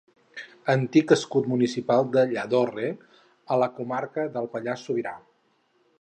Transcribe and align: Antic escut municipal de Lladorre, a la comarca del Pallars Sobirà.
Antic 0.73 1.13
escut 1.15 1.49
municipal 1.51 2.09
de 2.15 2.23
Lladorre, 2.33 2.89
a 3.57 3.61
la 3.65 3.69
comarca 3.79 4.29
del 4.39 4.51
Pallars 4.57 4.87
Sobirà. 4.89 5.17